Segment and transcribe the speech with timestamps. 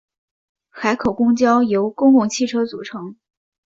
[0.71, 3.17] 海口公交由公共汽车组成。